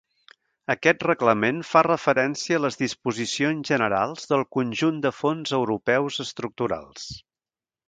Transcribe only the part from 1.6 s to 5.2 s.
fa referència a les disposicions generals del conjunt de